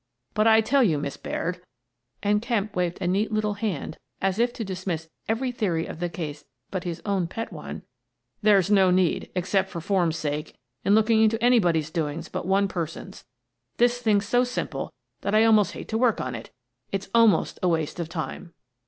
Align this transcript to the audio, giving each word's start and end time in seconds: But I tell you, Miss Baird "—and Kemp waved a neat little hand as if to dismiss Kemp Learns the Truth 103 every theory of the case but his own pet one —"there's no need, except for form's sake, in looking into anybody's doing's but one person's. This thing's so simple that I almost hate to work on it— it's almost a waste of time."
But 0.33 0.47
I 0.47 0.61
tell 0.61 0.81
you, 0.81 0.97
Miss 0.97 1.15
Baird 1.15 1.61
"—and 2.23 2.41
Kemp 2.41 2.75
waved 2.75 2.99
a 3.01 3.05
neat 3.07 3.31
little 3.31 3.53
hand 3.53 3.99
as 4.19 4.39
if 4.39 4.51
to 4.53 4.63
dismiss 4.65 5.03
Kemp 5.27 5.41
Learns 5.41 5.51
the 5.51 5.51
Truth 5.51 5.61
103 5.61 5.77
every 5.77 5.83
theory 5.83 5.87
of 5.91 5.99
the 5.99 6.09
case 6.09 6.45
but 6.71 6.83
his 6.85 7.01
own 7.05 7.27
pet 7.27 7.53
one 7.53 7.83
—"there's 8.41 8.71
no 8.71 8.89
need, 8.89 9.29
except 9.35 9.69
for 9.69 9.79
form's 9.79 10.17
sake, 10.17 10.55
in 10.83 10.95
looking 10.95 11.21
into 11.21 11.39
anybody's 11.43 11.91
doing's 11.91 12.29
but 12.29 12.47
one 12.47 12.67
person's. 12.67 13.25
This 13.77 14.01
thing's 14.01 14.25
so 14.27 14.43
simple 14.43 14.91
that 15.21 15.35
I 15.35 15.45
almost 15.45 15.73
hate 15.73 15.89
to 15.89 15.99
work 15.99 16.19
on 16.19 16.33
it— 16.33 16.49
it's 16.91 17.09
almost 17.13 17.59
a 17.61 17.67
waste 17.67 17.99
of 17.99 18.09
time." 18.09 18.55